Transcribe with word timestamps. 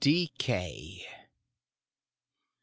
1 0.03 0.09
DECAY. 0.09 1.05